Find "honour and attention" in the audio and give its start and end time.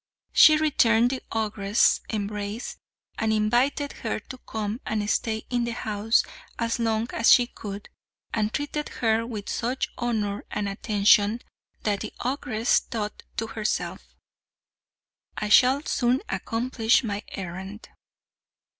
9.99-11.43